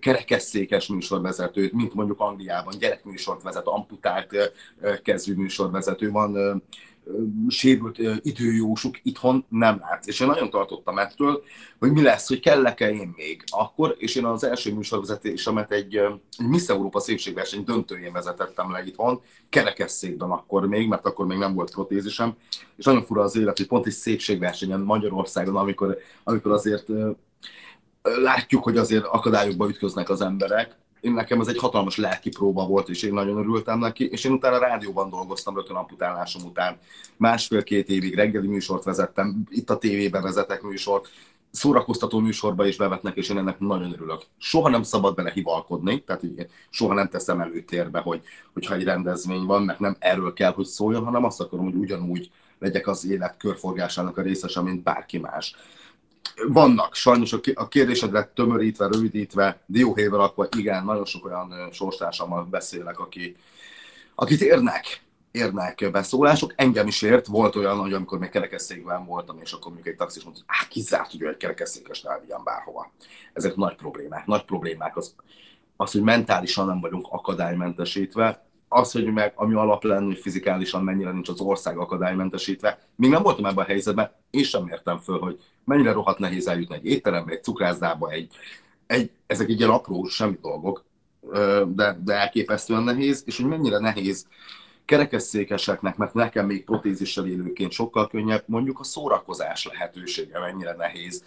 kerekesszékes 0.00 0.86
műsorvezetőt, 0.86 1.72
mint 1.72 1.94
mondjuk 1.94 2.20
Angliában 2.20 2.78
gyerekműsort 2.78 3.42
vezet, 3.42 3.66
amputált 3.66 4.52
kezű 5.02 5.34
műsorvezető 5.34 6.10
van, 6.10 6.62
sérült 7.48 7.98
időjósuk 8.22 8.98
itthon 9.02 9.44
nem 9.48 9.78
látsz. 9.80 10.06
És 10.06 10.20
én 10.20 10.26
nagyon 10.26 10.50
tartottam 10.50 10.98
ettől, 10.98 11.42
hogy 11.78 11.92
mi 11.92 12.02
lesz, 12.02 12.28
hogy 12.28 12.40
kellek-e 12.40 12.90
én 12.90 13.12
még 13.16 13.44
akkor, 13.46 13.94
és 13.98 14.14
én 14.14 14.24
az 14.24 14.44
első 14.44 14.74
műsorvezetésemet 14.74 15.72
egy, 15.72 15.96
egy 15.96 16.46
Miss 16.46 16.68
Európa 16.68 17.00
szépségverseny 17.00 17.64
döntőjén 17.64 18.12
vezetettem 18.12 18.72
le 18.72 18.84
itthon, 18.84 19.20
kerekesszékben 19.48 20.30
akkor 20.30 20.66
még, 20.66 20.88
mert 20.88 21.06
akkor 21.06 21.26
még 21.26 21.38
nem 21.38 21.54
volt 21.54 21.70
protézisem, 21.70 22.36
és 22.76 22.84
nagyon 22.84 23.04
fura 23.04 23.22
az 23.22 23.36
élet, 23.36 23.56
hogy 23.56 23.66
pont 23.66 23.86
egy 23.86 23.92
szépségversenyen 23.92 24.80
Magyarországon, 24.80 25.56
amikor, 25.56 25.98
amikor 26.24 26.52
azért 26.52 26.88
látjuk, 28.02 28.62
hogy 28.62 28.76
azért 28.76 29.04
akadályokba 29.04 29.68
ütköznek 29.68 30.08
az 30.08 30.20
emberek, 30.20 30.76
én 31.04 31.12
nekem 31.12 31.40
ez 31.40 31.46
egy 31.46 31.58
hatalmas 31.58 31.96
lelki 31.96 32.28
próba 32.28 32.66
volt, 32.66 32.88
és 32.88 33.02
én 33.02 33.12
nagyon 33.12 33.38
örültem 33.38 33.78
neki, 33.78 34.08
és 34.08 34.24
én 34.24 34.32
utána 34.32 34.58
rádióban 34.58 35.10
dolgoztam 35.10 35.54
rögtön 35.54 35.76
amputálásom 35.76 36.42
után. 36.44 36.78
Másfél-két 37.16 37.88
évig 37.88 38.14
reggeli 38.14 38.46
műsort 38.46 38.84
vezettem, 38.84 39.42
itt 39.50 39.70
a 39.70 39.78
tévében 39.78 40.22
vezetek 40.22 40.62
műsort, 40.62 41.08
szórakoztató 41.50 42.18
műsorba 42.18 42.66
is 42.66 42.76
bevetnek, 42.76 43.16
és 43.16 43.28
én 43.28 43.38
ennek 43.38 43.58
nagyon 43.58 43.92
örülök. 43.92 44.22
Soha 44.38 44.68
nem 44.68 44.82
szabad 44.82 45.14
bele 45.14 45.30
hivalkodni, 45.30 46.02
tehát 46.02 46.22
így, 46.22 46.46
soha 46.70 46.94
nem 46.94 47.08
teszem 47.08 47.40
előtérbe, 47.40 47.98
hogy, 47.98 48.22
hogyha 48.52 48.74
egy 48.74 48.84
rendezvény 48.84 49.44
van, 49.44 49.62
mert 49.62 49.78
nem 49.78 49.96
erről 49.98 50.32
kell, 50.32 50.52
hogy 50.52 50.66
szóljon, 50.66 51.04
hanem 51.04 51.24
azt 51.24 51.40
akarom, 51.40 51.64
hogy 51.64 51.74
ugyanúgy 51.74 52.30
legyek 52.58 52.86
az 52.86 53.06
élet 53.06 53.36
körforgásának 53.36 54.18
a 54.18 54.22
részese, 54.22 54.60
mint 54.60 54.82
bárki 54.82 55.18
más 55.18 55.56
vannak, 56.48 56.94
sajnos 56.94 57.36
a 57.54 57.68
kérdésedre 57.68 58.24
tömörítve, 58.34 58.86
rövidítve, 58.86 59.60
dióhéjvel 59.66 60.20
akkor 60.20 60.48
igen, 60.56 60.84
nagyon 60.84 61.04
sok 61.04 61.24
olyan 61.24 61.68
sorstársammal 61.72 62.44
beszélek, 62.44 62.98
aki, 62.98 63.36
akit 64.14 64.40
érnek, 64.40 65.02
érnek 65.30 65.90
beszólások. 65.92 66.52
Engem 66.56 66.86
is 66.86 67.02
ért, 67.02 67.26
volt 67.26 67.56
olyan, 67.56 67.78
hogy 67.78 67.92
amikor 67.92 68.18
még 68.18 68.28
kerekesszékben 68.28 69.06
voltam, 69.06 69.38
és 69.40 69.52
akkor 69.52 69.72
még 69.72 69.86
egy 69.86 69.96
taxis 69.96 70.22
mondta, 70.22 70.42
hát 70.46 70.68
kizárt, 70.68 71.10
hogy 71.10 71.22
egy 71.22 71.36
kerekesszékes 71.36 72.02
elvigyen 72.02 72.40
bárhova. 72.44 72.92
Ezek 73.32 73.56
nagy 73.56 73.76
problémák. 73.76 74.26
Nagy 74.26 74.44
problémák 74.44 74.96
az, 74.96 75.14
az, 75.76 75.92
hogy 75.92 76.02
mentálisan 76.02 76.66
nem 76.66 76.80
vagyunk 76.80 77.06
akadálymentesítve, 77.10 78.43
az, 78.74 78.92
hogy 78.92 79.12
meg, 79.12 79.32
ami 79.36 79.54
alap 79.54 79.84
lenne, 79.84 80.04
hogy 80.04 80.18
fizikálisan 80.18 80.84
mennyire 80.84 81.10
nincs 81.10 81.28
az 81.28 81.40
ország 81.40 81.78
akadálymentesítve. 81.78 82.78
Még 82.96 83.10
nem 83.10 83.22
voltam 83.22 83.44
ebben 83.44 83.64
a 83.64 83.68
helyzetben, 83.68 84.10
én 84.30 84.42
sem 84.42 84.66
értem 84.68 84.98
föl, 84.98 85.18
hogy 85.18 85.40
mennyire 85.64 85.92
rohadt 85.92 86.18
nehéz 86.18 86.46
eljutni 86.46 86.74
egy 86.74 86.86
étterembe, 86.86 87.32
egy 87.32 87.42
cukrászdába, 87.42 88.10
egy, 88.10 88.32
egy, 88.86 89.10
ezek 89.26 89.48
egy 89.48 89.58
ilyen 89.58 89.70
apró, 89.70 90.04
semmi 90.04 90.38
dolgok, 90.42 90.84
de, 91.66 91.98
de 92.04 92.14
elképesztően 92.14 92.82
nehéz, 92.82 93.22
és 93.26 93.36
hogy 93.36 93.46
mennyire 93.46 93.78
nehéz 93.78 94.26
kerekesszékeseknek, 94.84 95.96
mert 95.96 96.14
nekem 96.14 96.46
még 96.46 96.64
protézissel 96.64 97.26
élőként 97.26 97.72
sokkal 97.72 98.08
könnyebb, 98.08 98.42
mondjuk 98.46 98.80
a 98.80 98.84
szórakozás 98.84 99.66
lehetősége 99.66 100.38
mennyire 100.38 100.74
nehéz. 100.74 101.24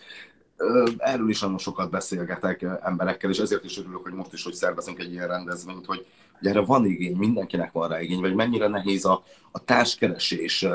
Erről 0.97 1.29
is 1.29 1.39
nagyon 1.39 1.57
sokat 1.57 1.89
beszélgetek 1.89 2.65
emberekkel, 2.81 3.29
és 3.29 3.37
ezért 3.37 3.63
is 3.63 3.77
örülök, 3.77 4.03
hogy 4.03 4.13
most 4.13 4.33
is, 4.33 4.43
hogy 4.43 4.53
szervezünk 4.53 4.99
egy 4.99 5.11
ilyen 5.11 5.27
rendezvényt, 5.27 5.85
hogy, 5.85 6.05
hogy 6.37 6.47
erre 6.47 6.59
van 6.59 6.85
igény, 6.85 7.15
mindenkinek 7.15 7.71
van 7.71 7.89
rá 7.89 8.01
igény, 8.01 8.19
vagy 8.19 8.35
mennyire 8.35 8.67
nehéz 8.67 9.05
a, 9.05 9.23
a 9.51 9.63
társkeresés, 9.63 10.65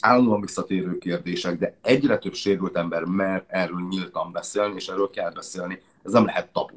állandóan 0.00 0.40
visszatérő 0.40 0.98
kérdések, 0.98 1.58
de 1.58 1.76
egyre 1.82 2.18
több 2.18 2.34
sérült 2.34 2.76
ember 2.76 3.04
mer 3.04 3.44
erről 3.46 3.86
nyíltan 3.88 4.32
beszélni, 4.32 4.74
és 4.74 4.88
erről 4.88 5.10
kell 5.10 5.30
beszélni. 5.30 5.82
Ez 6.02 6.12
nem 6.12 6.24
lehet 6.24 6.52
tabu. 6.52 6.76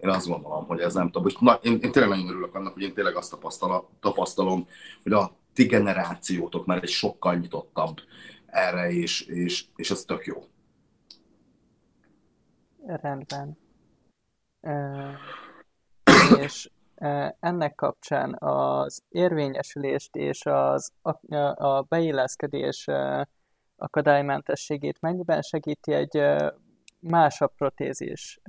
Én 0.00 0.10
azt 0.10 0.26
gondolom, 0.26 0.66
hogy 0.66 0.80
ez 0.80 0.94
nem 0.94 1.10
tabu. 1.10 1.28
Na, 1.40 1.58
én, 1.62 1.78
én 1.82 1.92
tényleg 1.92 2.10
nagyon 2.10 2.28
örülök 2.28 2.54
annak, 2.54 2.72
hogy 2.72 2.82
én 2.82 2.94
tényleg 2.94 3.16
azt 3.16 3.36
tapasztalom 4.00 4.66
hogy 5.02 5.12
a 5.12 5.36
ti 5.54 5.64
generációtok 5.64 6.66
már 6.66 6.82
egy 6.82 6.88
sokkal 6.88 7.34
nyitottabb 7.34 8.00
erre, 8.46 8.90
és, 8.90 9.20
és, 9.20 9.64
és 9.76 9.90
ez 9.90 10.04
tök 10.04 10.26
jó. 10.26 10.44
Rendben. 12.86 13.58
És 16.38 16.70
ennek 17.40 17.74
kapcsán 17.74 18.34
az 18.38 19.02
érvényesülést 19.08 20.16
és 20.16 20.46
az, 20.46 20.92
a, 21.02 21.64
a 21.66 21.82
beilleszkedés 21.82 22.86
akadálymentességét 23.76 25.00
mennyiben 25.00 25.42
segíti 25.42 25.92
egy 25.92 26.22
másabb 27.00 27.54
protézis? 27.56 28.40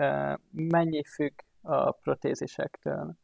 Mennyi 0.51 1.03
függ 1.03 1.33
a 1.61 1.91
protézisektől? 1.91 3.15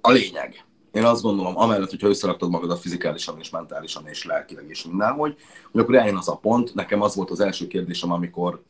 A 0.00 0.10
lényeg. 0.10 0.65
Én 0.96 1.04
azt 1.04 1.22
gondolom, 1.22 1.58
amellett, 1.58 1.90
hogyha 1.90 2.08
összeraktad 2.08 2.50
magad 2.50 2.70
a 2.70 2.76
fizikálisan 2.76 3.38
és 3.38 3.50
mentálisan 3.50 4.06
és 4.06 4.24
lelkileg 4.24 4.68
és 4.68 4.84
mindenhogy, 4.84 5.36
hogy 5.72 5.80
akkor 5.80 5.94
eljön 5.94 6.16
az 6.16 6.28
a 6.28 6.36
pont, 6.36 6.74
nekem 6.74 7.02
az 7.02 7.14
volt 7.14 7.30
az 7.30 7.40
első 7.40 7.66
kérdésem, 7.66 8.12
amikor 8.12 8.62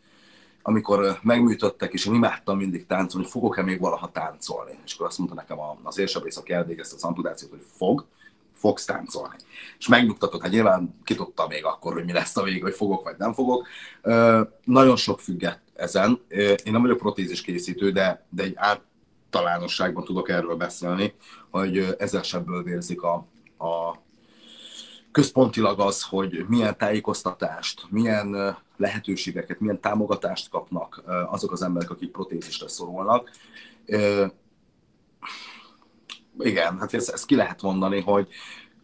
amikor 0.62 1.18
megműtöttek, 1.22 1.92
és 1.92 2.06
én 2.06 2.14
imádtam 2.14 2.56
mindig 2.56 2.86
táncolni, 2.86 3.24
hogy 3.24 3.32
fogok-e 3.32 3.62
még 3.62 3.80
valaha 3.80 4.10
táncolni. 4.12 4.78
És 4.84 4.94
akkor 4.94 5.06
azt 5.06 5.18
mondta 5.18 5.36
nekem 5.36 5.58
az 5.82 5.98
érsebész, 5.98 6.36
aki 6.36 6.52
elvégezte 6.52 6.94
az 6.94 7.04
amputációt, 7.04 7.50
hogy 7.50 7.64
fog, 7.76 8.06
fogsz 8.52 8.84
táncolni. 8.84 9.36
És 9.78 9.88
megnyugtatott, 9.88 10.42
hát 10.42 10.50
nyilván 10.50 11.00
ki 11.04 11.14
tudta 11.14 11.46
még 11.46 11.64
akkor, 11.64 11.92
hogy 11.92 12.04
mi 12.04 12.12
lesz 12.12 12.36
a 12.36 12.42
vég, 12.42 12.62
hogy 12.62 12.74
fogok 12.74 13.04
vagy 13.04 13.14
nem 13.18 13.32
fogok. 13.32 13.66
Nagyon 14.64 14.96
sok 14.96 15.20
függet 15.20 15.60
ezen. 15.74 16.20
Én 16.64 16.72
nem 16.72 16.82
vagyok 16.82 16.98
protézis 16.98 17.40
készítő, 17.40 17.90
de, 17.90 18.26
de 18.30 18.42
egy 18.42 18.54
általánosságban 19.36 20.04
tudok 20.04 20.28
erről 20.28 20.54
beszélni, 20.54 21.14
hogy 21.50 21.94
ezer 21.98 22.24
sebből 22.24 22.62
vérzik 22.62 23.02
a, 23.02 23.14
a 23.58 23.98
központilag 25.12 25.80
az, 25.80 26.02
hogy 26.02 26.44
milyen 26.48 26.76
tájékoztatást, 26.76 27.86
milyen 27.90 28.56
lehetőségeket, 28.76 29.60
milyen 29.60 29.80
támogatást 29.80 30.48
kapnak 30.48 31.02
azok 31.30 31.52
az 31.52 31.62
emberek, 31.62 31.90
akik 31.90 32.10
protézisre 32.10 32.68
szorulnak. 32.68 33.30
Igen, 36.38 36.78
hát 36.78 36.94
ezt, 36.94 37.10
ezt 37.10 37.26
ki 37.26 37.34
lehet 37.34 37.62
mondani, 37.62 38.00
hogy 38.00 38.28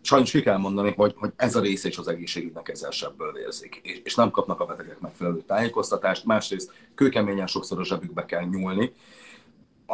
sajnos 0.00 0.30
ki 0.30 0.42
kell 0.42 0.56
mondani, 0.56 0.92
hogy, 0.96 1.14
hogy 1.16 1.32
ez 1.36 1.56
a 1.56 1.60
része 1.60 1.88
is 1.88 1.98
az 1.98 2.08
egészségügynek 2.08 2.68
ezersebbből 2.68 3.32
vérzik, 3.32 3.80
és, 3.82 4.00
és 4.04 4.14
nem 4.14 4.30
kapnak 4.30 4.60
a 4.60 4.66
betegek 4.66 5.00
megfelelő 5.00 5.42
tájékoztatást, 5.46 6.24
másrészt 6.24 6.72
kőkeményen 6.94 7.46
sokszor 7.46 7.78
a 7.78 7.84
zsebükbe 7.84 8.24
kell 8.24 8.44
nyúlni, 8.44 8.92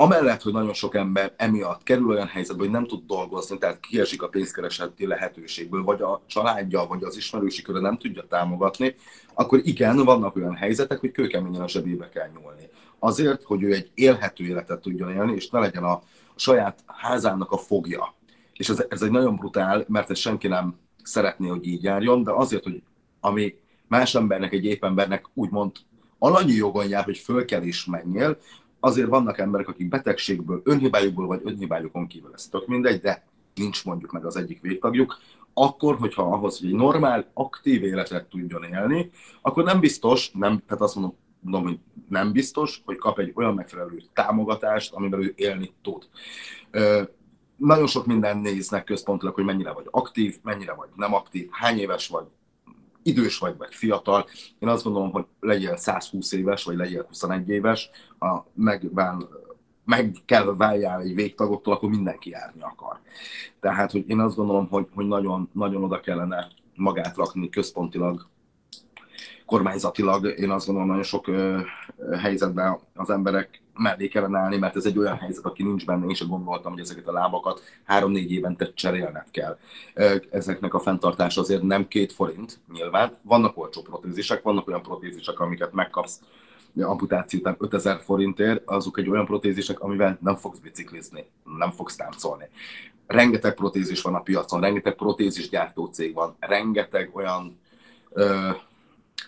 amellett, 0.01 0.43
hogy 0.43 0.53
nagyon 0.53 0.73
sok 0.73 0.95
ember 0.95 1.33
emiatt 1.37 1.83
kerül 1.83 2.09
olyan 2.09 2.27
helyzetbe, 2.27 2.63
hogy 2.63 2.73
nem 2.73 2.87
tud 2.87 3.07
dolgozni, 3.07 3.59
tehát 3.59 3.81
kiesik 3.81 4.23
a 4.23 4.29
pénzkereseti 4.29 5.07
lehetőségből, 5.07 5.83
vagy 5.83 6.03
a 6.03 6.23
családja, 6.27 6.87
vagy 6.87 7.03
az 7.05 7.17
ismerősi 7.17 7.63
köre 7.63 7.81
nem 7.81 7.99
tudja 7.99 8.23
támogatni, 8.23 8.95
akkor 9.35 9.61
igen, 9.63 9.97
vannak 9.97 10.37
olyan 10.37 10.55
helyzetek, 10.55 10.99
hogy 10.99 11.11
kőkeményen 11.11 11.61
a 11.61 11.69
zsebébe 11.69 12.09
kell 12.09 12.29
nyúlni. 12.29 12.69
Azért, 12.99 13.43
hogy 13.43 13.63
ő 13.63 13.73
egy 13.73 13.91
élhető 13.95 14.45
életet 14.45 14.81
tudjon 14.81 15.11
élni, 15.11 15.35
és 15.35 15.51
ne 15.51 15.59
legyen 15.59 15.85
a 15.85 16.03
saját 16.37 16.85
házának 16.87 17.53
a 17.53 17.57
fogja. 17.57 18.15
És 18.53 18.69
ez, 18.69 18.85
ez 18.89 19.03
egy 19.03 19.11
nagyon 19.11 19.37
brutál, 19.37 19.85
mert 19.89 20.11
ez 20.11 20.19
senki 20.19 20.49
nem 20.49 20.75
szeretné, 21.03 21.49
hogy 21.49 21.67
így 21.67 21.83
járjon, 21.83 22.23
de 22.23 22.33
azért, 22.33 22.65
hogy 22.65 22.83
ami 23.21 23.55
más 23.89 24.15
embernek, 24.15 24.53
egy 24.53 24.65
épp 24.65 24.85
embernek 24.85 25.27
úgymond 25.35 25.73
alanyi 26.19 26.53
jogon 26.53 26.89
jár, 26.89 27.05
hogy 27.05 27.19
föl 27.19 27.45
kell 27.45 27.63
is 27.63 27.85
menjél, 27.85 28.39
azért 28.81 29.09
vannak 29.09 29.39
emberek, 29.39 29.69
akik 29.69 29.89
betegségből, 29.89 30.61
önhibájukból 30.65 31.27
vagy 31.27 31.41
önhibájukon 31.45 32.07
kívül, 32.07 32.31
ez 32.35 32.47
tök 32.47 32.67
mindegy, 32.67 33.01
de 33.01 33.27
nincs 33.55 33.85
mondjuk 33.85 34.13
meg 34.13 34.25
az 34.25 34.37
egyik 34.37 34.61
végtagjuk, 34.61 35.19
akkor, 35.55 35.97
hogyha 35.97 36.23
ahhoz, 36.23 36.59
hogy 36.59 36.69
egy 36.69 36.75
normál, 36.75 37.31
aktív 37.35 37.83
életet 37.83 38.29
tudjon 38.29 38.63
élni, 38.63 39.11
akkor 39.43 39.65
nem 39.65 39.81
biztos, 39.81 40.31
nem, 40.31 40.63
tehát 40.67 40.83
azt 40.83 40.95
mondom, 40.95 41.17
mondom, 41.41 41.63
hogy 41.63 41.79
nem 42.09 42.33
biztos, 42.33 42.83
hogy 42.85 42.97
kap 42.97 43.19
egy 43.19 43.33
olyan 43.35 43.55
megfelelő 43.55 44.03
támogatást, 44.13 44.93
amivel 44.93 45.21
ő 45.23 45.33
élni 45.37 45.73
tud. 45.83 46.09
Ö, 46.71 47.03
nagyon 47.57 47.87
sok 47.87 48.07
minden 48.07 48.39
néznek 48.39 48.85
központilag, 48.85 49.35
hogy 49.35 49.45
mennyire 49.45 49.73
vagy 49.73 49.87
aktív, 49.91 50.39
mennyire 50.43 50.73
vagy 50.73 50.89
nem 50.97 51.15
aktív, 51.15 51.49
hány 51.51 51.79
éves 51.79 52.09
vagy, 52.09 52.27
idős 53.09 53.39
vagy, 53.39 53.57
vagy 53.57 53.75
fiatal. 53.75 54.27
Én 54.59 54.69
azt 54.69 54.85
gondolom, 54.85 55.11
hogy 55.11 55.25
legyél 55.41 55.77
120 55.77 56.33
éves, 56.33 56.65
vagy 56.65 56.77
legyél 56.77 57.05
21 57.09 57.49
éves, 57.49 57.91
a 58.19 58.39
megván, 58.55 59.29
meg 59.85 60.17
kell 60.25 60.55
váljál 60.57 61.01
egy 61.01 61.15
végtagoktól, 61.15 61.75
akkor 61.75 61.89
mindenki 61.89 62.31
járni 62.31 62.63
akar. 62.63 63.01
Tehát, 63.61 63.91
hogy 63.91 64.09
én 64.09 64.21
azt 64.21 64.37
gondolom, 64.37 64.69
hogy, 64.69 64.87
hogy 64.95 65.07
nagyon, 65.07 65.51
nagyon 65.53 65.85
oda 65.85 66.01
kellene 66.01 66.49
magát 66.75 67.17
rakni 67.17 67.49
központilag, 67.49 68.27
kormányzatilag. 69.49 70.35
Én 70.39 70.51
azt 70.51 70.67
gondolom, 70.67 70.89
nagyon 70.89 71.05
sok 71.05 71.27
helyzetben 72.21 72.79
az 72.95 73.11
emberek 73.11 73.63
mellé 73.75 74.09
kellene 74.09 74.39
állni, 74.39 74.57
mert 74.57 74.77
ez 74.77 74.87
egy 74.87 74.99
olyan 74.99 75.17
helyzet, 75.17 75.45
aki 75.45 75.63
nincs 75.63 75.87
benne, 75.87 76.07
én 76.07 76.15
sem 76.15 76.29
gondoltam, 76.29 76.73
hogy 76.73 76.81
ezeket 76.81 77.07
a 77.07 77.13
lábakat 77.13 77.63
három-négy 77.85 78.33
évente 78.33 78.73
cserélned 78.73 79.31
kell. 79.31 79.59
Ezeknek 80.31 80.75
a 80.75 80.81
fenntartása 80.81 81.41
azért 81.41 81.63
nem 81.63 81.89
két 81.89 82.13
forint, 82.13 82.61
nyilván. 82.73 83.17
Vannak 83.23 83.59
olcsó 83.59 83.83
protézisek, 83.83 84.43
vannak 84.43 84.69
olyan 84.69 84.83
protézisek, 84.83 85.41
amiket 85.41 85.73
megkapsz 85.73 86.21
amputáció 86.81 87.39
után 87.39 87.57
5000 87.59 88.01
forintért, 88.01 88.63
azok 88.65 88.99
egy 88.99 89.09
olyan 89.09 89.27
protézisek, 89.27 89.81
amivel 89.81 90.19
nem 90.23 90.37
fogsz 90.37 90.59
biciklizni, 90.59 91.27
nem 91.59 91.71
fogsz 91.71 91.97
táncolni. 91.97 92.49
Rengeteg 93.07 93.55
protézis 93.55 94.03
van 94.03 94.15
a 94.15 94.21
piacon, 94.21 94.61
rengeteg 94.61 94.95
protézis 94.95 95.49
gyártó 95.49 95.87
cég 95.87 96.15
van, 96.15 96.37
rengeteg 96.39 97.11
olyan 97.13 97.59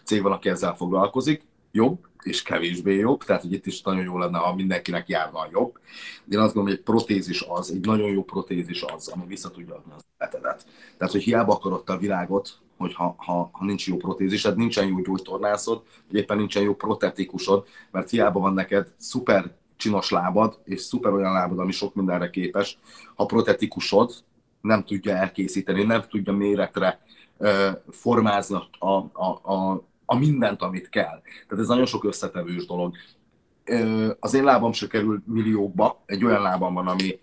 cég 0.05 0.23
van, 0.23 0.33
aki 0.33 0.49
ezzel 0.49 0.75
foglalkozik, 0.75 1.43
jobb 1.73 2.09
és 2.23 2.43
kevésbé 2.43 2.97
jobb, 2.97 3.25
tehát 3.25 3.43
hogy 3.43 3.53
itt 3.53 3.67
is 3.67 3.83
nagyon 3.83 4.05
jó 4.05 4.19
lenne, 4.19 4.39
ha 4.39 4.55
mindenkinek 4.55 5.09
járna 5.09 5.49
jobb. 5.53 5.79
De 6.25 6.37
én 6.37 6.43
azt 6.43 6.55
gondolom, 6.55 6.69
hogy 6.69 6.79
egy 6.79 6.95
protézis 6.95 7.45
az, 7.49 7.71
egy 7.71 7.87
nagyon 7.87 8.11
jó 8.11 8.25
protézis 8.25 8.83
az, 8.83 9.09
ami 9.09 9.27
vissza 9.27 9.51
tudja 9.51 9.75
adni 9.75 9.93
az 9.97 10.05
életedet. 10.19 10.67
Tehát, 10.97 11.13
hogy 11.13 11.23
hiába 11.23 11.53
akarod 11.53 11.83
a 11.87 11.97
világot, 11.97 12.59
hogy 12.77 12.95
ha, 12.95 13.15
ha, 13.19 13.51
ha 13.53 13.65
nincs 13.65 13.89
jó 13.89 13.97
protézised, 13.97 14.57
nincsen 14.57 14.87
jó 14.87 15.01
gyógytornászod, 15.01 15.83
vagy 16.11 16.21
éppen 16.21 16.37
nincsen 16.37 16.63
jó 16.63 16.75
protetikusod, 16.75 17.67
mert 17.91 18.11
hiába 18.11 18.41
van 18.41 18.55
neked 18.55 18.93
szuper 18.97 19.55
csinos 19.77 20.11
lábad, 20.11 20.59
és 20.65 20.81
szuper 20.81 21.13
olyan 21.13 21.33
lábad, 21.33 21.59
ami 21.59 21.73
sok 21.73 21.95
mindenre 21.95 22.31
képes, 22.31 22.79
ha 23.15 23.27
protetikusod 23.27 24.13
nem 24.61 24.85
tudja 24.85 25.17
elkészíteni, 25.17 25.83
nem 25.83 26.05
tudja 26.09 26.33
méretre 26.33 27.01
formázni 27.91 28.57
a, 28.79 28.87
a, 28.87 29.53
a, 29.53 29.83
a 30.05 30.17
mindent, 30.17 30.63
amit 30.63 30.89
kell. 30.89 31.21
Tehát 31.49 31.63
ez 31.63 31.69
nagyon 31.69 31.87
sok 31.87 32.05
összetevős 32.05 32.67
dolog. 32.67 32.95
Az 34.21 34.35
én 34.35 34.45
lábam 34.45 34.73
se 34.73 34.87
kerül 34.87 35.23
milliókba, 35.27 36.03
egy 36.07 36.25
olyan 36.25 36.43
lábam 36.43 36.75
van, 36.75 36.87
ami, 36.87 37.19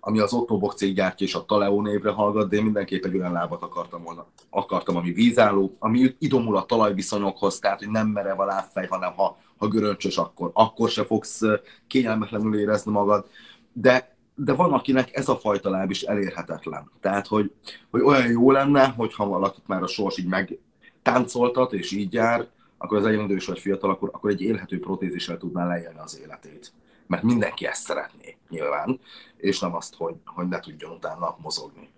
ami 0.00 0.18
az 0.18 0.32
Otto 0.32 0.68
cég 0.68 0.94
gyártja 0.94 1.26
és 1.26 1.34
a 1.34 1.44
Taleo 1.44 1.82
névre 1.82 2.10
hallgat, 2.10 2.48
de 2.48 2.56
én 2.56 2.62
mindenképp 2.62 3.04
egy 3.04 3.16
olyan 3.16 3.32
lábat 3.32 3.62
akartam 3.62 4.02
volna. 4.02 4.26
Akartam, 4.50 4.96
ami 4.96 5.12
vízálló, 5.12 5.76
ami 5.78 6.14
idomul 6.18 6.56
a 6.56 6.66
talajviszonyokhoz, 6.66 7.58
tehát 7.58 7.78
hogy 7.78 7.90
nem 7.90 8.08
merev 8.08 8.40
a 8.40 8.44
lábfej, 8.44 8.86
hanem 8.86 9.12
ha, 9.12 9.38
ha 9.56 9.68
göröncsös, 9.68 10.16
akkor, 10.16 10.50
akkor 10.54 10.88
se 10.88 11.04
fogsz 11.04 11.40
kényelmetlenül 11.86 12.58
érezni 12.58 12.92
magad. 12.92 13.26
De 13.72 14.15
de 14.36 14.52
van, 14.52 14.72
akinek 14.72 15.16
ez 15.16 15.28
a 15.28 15.36
fajta 15.36 15.70
láb 15.70 15.90
is 15.90 16.02
elérhetetlen. 16.02 16.90
Tehát, 17.00 17.26
hogy, 17.26 17.52
hogy 17.90 18.00
olyan 18.00 18.30
jó 18.30 18.50
lenne, 18.50 18.86
hogyha 18.86 19.26
valakit 19.26 19.66
már 19.66 19.82
a 19.82 19.86
sors 19.86 20.18
így 20.18 20.26
meg, 20.26 20.58
táncoltat, 21.02 21.72
és 21.72 21.92
így 21.92 22.12
jár, 22.12 22.48
akkor 22.78 22.96
az 22.96 23.04
legyen 23.04 23.24
idős 23.24 23.46
vagy 23.46 23.58
fiatal, 23.58 23.90
akkor, 23.90 24.10
akkor 24.12 24.30
egy 24.30 24.40
élhető 24.40 24.80
protézissel 24.80 25.38
tudná 25.38 25.66
leélni 25.66 25.98
az 25.98 26.20
életét. 26.20 26.72
Mert 27.06 27.22
mindenki 27.22 27.66
ezt 27.66 27.84
szeretné, 27.84 28.36
nyilván, 28.48 29.00
és 29.36 29.60
nem 29.60 29.74
azt, 29.74 29.94
hogy, 29.94 30.14
hogy 30.24 30.48
ne 30.48 30.60
tudjon 30.60 30.90
utána 30.90 31.36
mozogni. 31.42 31.88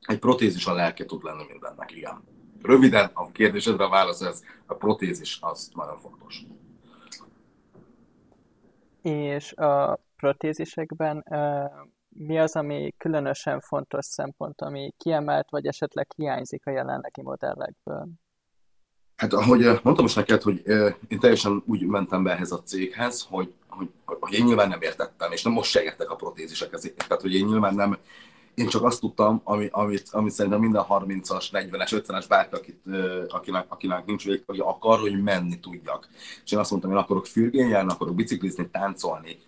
Egy 0.00 0.18
protézis 0.18 0.66
a 0.66 0.74
lelke 0.74 1.04
tud 1.04 1.22
lenni 1.22 1.44
mindennek, 1.48 1.96
igen. 1.96 2.22
Röviden 2.62 3.10
a 3.14 3.30
kérdésedre 3.30 3.84
a 3.84 3.88
válasz 3.88 4.20
ez, 4.20 4.42
a 4.66 4.74
protézis 4.74 5.38
az 5.40 5.70
nagyon 5.74 5.96
fontos. 5.96 6.42
És 9.02 9.52
a 9.52 9.98
protézisekben 10.24 11.24
mi 12.08 12.38
az, 12.38 12.56
ami 12.56 12.94
különösen 12.98 13.60
fontos 13.60 14.04
szempont, 14.06 14.60
ami 14.60 14.92
kiemelt, 14.96 15.50
vagy 15.50 15.66
esetleg 15.66 16.06
hiányzik 16.16 16.66
a 16.66 16.70
jelenlegi 16.70 17.22
modellekből? 17.22 18.08
Hát 19.16 19.32
ahogy 19.32 19.60
mondtam 19.60 20.04
most 20.04 20.16
neked, 20.16 20.42
hogy 20.42 20.62
én 21.08 21.18
teljesen 21.20 21.62
úgy 21.66 21.86
mentem 21.86 22.22
be 22.22 22.32
ehhez 22.32 22.52
a 22.52 22.62
céghez, 22.62 23.26
hogy, 23.30 23.52
hogy, 23.68 23.90
hogy 24.04 24.32
én 24.32 24.44
nyilván 24.44 24.68
nem 24.68 24.82
értettem, 24.82 25.32
és 25.32 25.42
nem 25.42 25.52
most 25.52 25.70
se 25.70 25.82
értek 25.82 26.10
a 26.10 26.16
protézisekhez. 26.16 26.92
Tehát, 26.96 27.22
hogy 27.22 27.34
én 27.34 27.44
nyilván 27.44 27.74
nem, 27.74 27.98
én 28.54 28.68
csak 28.68 28.82
azt 28.82 29.00
tudtam, 29.00 29.40
ami, 29.44 29.68
amit, 29.70 30.08
amit 30.10 30.32
szerintem 30.32 30.60
minden 30.60 30.84
30-as, 30.88 31.46
40-es, 31.52 32.02
50-es 32.06 32.24
bárki, 32.28 32.54
akit, 32.54 32.80
akinek, 33.28 33.64
akinek 33.68 34.06
nincs 34.06 34.24
végtagja, 34.24 34.66
akar, 34.66 34.98
hogy 34.98 35.22
menni 35.22 35.60
tudjak. 35.60 36.08
És 36.44 36.52
én 36.52 36.58
azt 36.58 36.70
mondtam, 36.70 36.90
én 36.90 36.96
akarok 36.96 37.26
fürgén 37.26 37.68
járni, 37.68 37.92
akarok 37.92 38.14
biciklizni, 38.14 38.68
táncolni, 38.70 39.38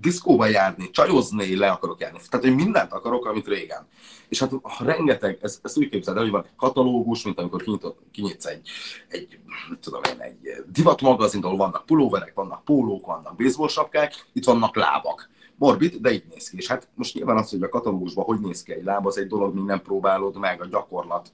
diszkóba 0.00 0.46
járni, 0.46 0.90
csajozni, 0.90 1.56
le 1.56 1.70
akarok 1.70 2.00
járni. 2.00 2.18
Tehát 2.30 2.46
én 2.46 2.52
mindent 2.52 2.92
akarok, 2.92 3.26
amit 3.26 3.46
régen. 3.46 3.86
És 4.28 4.40
hát 4.40 4.52
rengeteg, 4.78 5.38
ezt, 5.40 5.60
ezt 5.62 5.78
úgy 5.78 5.88
képzeld 5.88 6.16
el, 6.16 6.22
hogy 6.22 6.32
van 6.32 6.44
egy 6.44 6.56
katalógus, 6.56 7.24
mint 7.24 7.38
amikor 7.38 7.62
kinyitott, 7.62 7.98
kinyitsz 8.12 8.46
egy, 8.46 8.68
egy, 9.08 9.38
tudom 9.80 10.02
én, 10.02 10.20
egy 10.20 10.64
divatmagazint, 10.66 11.44
ahol 11.44 11.56
vannak 11.56 11.86
pulóverek, 11.86 12.34
vannak 12.34 12.64
pólók, 12.64 13.06
vannak 13.06 13.36
baseball 13.36 13.68
sapkák, 13.68 14.26
itt 14.32 14.44
vannak 14.44 14.76
lábak. 14.76 15.30
Morbid, 15.58 15.94
de 15.94 16.12
így 16.12 16.24
néz 16.30 16.48
ki. 16.48 16.56
És 16.56 16.66
hát 16.66 16.88
most 16.94 17.14
nyilván 17.14 17.36
az, 17.36 17.50
hogy 17.50 17.62
a 17.62 17.68
katalógusban 17.68 18.24
hogy 18.24 18.40
néz 18.40 18.62
ki 18.62 18.72
egy 18.72 18.84
láb, 18.84 19.06
az 19.06 19.18
egy 19.18 19.26
dolog, 19.26 19.54
még 19.54 19.64
nem 19.64 19.82
próbálod 19.82 20.38
meg, 20.38 20.60
a 20.62 20.66
gyakorlat 20.66 21.32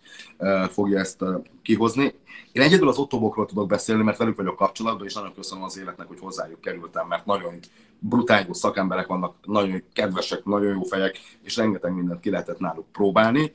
fogja 0.71 0.99
ezt 0.99 1.25
kihozni. 1.63 2.15
Én 2.53 2.63
egyedül 2.63 2.89
az 2.89 2.99
otobokról 2.99 3.47
tudok 3.47 3.69
beszélni, 3.69 4.03
mert 4.03 4.19
velük 4.19 4.37
vagyok 4.37 4.57
kapcsolatban, 4.57 5.07
és 5.07 5.15
nagyon 5.15 5.35
köszönöm 5.35 5.65
az 5.65 5.79
életnek, 5.79 6.07
hogy 6.07 6.21
hozzájuk 6.21 6.61
kerültem, 6.61 7.07
mert 7.07 7.27
nagyon 7.27 7.59
brutál 7.99 8.45
jó 8.47 8.53
szakemberek 8.53 9.07
vannak, 9.07 9.35
nagyon 9.43 9.83
kedvesek, 9.93 10.45
nagyon 10.45 10.75
jó 10.75 10.83
fejek, 10.83 11.19
és 11.43 11.57
rengeteg 11.57 11.95
mindent 11.95 12.21
ki 12.21 12.31
lehetett 12.31 12.59
náluk 12.59 12.87
próbálni. 12.93 13.53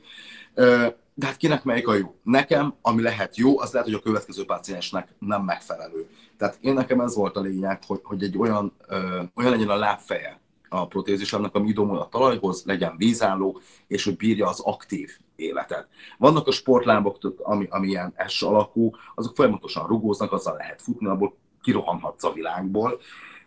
De 1.14 1.26
hát 1.26 1.36
kinek 1.36 1.64
melyik 1.64 1.88
a 1.88 1.94
jó? 1.94 2.14
Nekem, 2.22 2.74
ami 2.82 3.02
lehet 3.02 3.36
jó, 3.36 3.60
az 3.60 3.72
lehet, 3.72 3.88
hogy 3.88 3.96
a 3.96 4.02
következő 4.02 4.44
páciensnek 4.44 5.14
nem 5.18 5.42
megfelelő. 5.42 6.08
Tehát 6.36 6.58
én 6.60 6.74
nekem 6.74 7.00
ez 7.00 7.14
volt 7.14 7.36
a 7.36 7.40
lényeg, 7.40 7.78
hogy, 7.86 8.00
hogy 8.02 8.22
egy 8.22 8.38
olyan, 8.38 8.72
ö, 8.86 9.22
olyan 9.34 9.50
legyen 9.50 9.68
a 9.68 9.76
lábfeje 9.76 10.39
a 10.72 10.86
protézisemnek, 10.86 11.54
ami 11.54 11.68
idomul 11.68 11.98
a 11.98 12.08
talajhoz, 12.08 12.64
legyen 12.64 12.94
vízálló, 12.96 13.60
és 13.86 14.04
hogy 14.04 14.16
bírja 14.16 14.48
az 14.48 14.60
aktív 14.60 15.10
életet. 15.36 15.88
Vannak 16.18 16.46
a 16.46 16.52
sportlábok, 16.52 17.18
ami, 17.42 17.66
ami 17.70 17.88
ilyen 17.88 18.14
S 18.26 18.42
alakú, 18.42 18.90
azok 19.14 19.34
folyamatosan 19.34 19.86
rugóznak, 19.86 20.32
azzal 20.32 20.56
lehet 20.56 20.82
futni, 20.82 21.06
abból 21.06 21.36
kirohanhatsz 21.62 22.24
a 22.24 22.32
világból. 22.32 23.00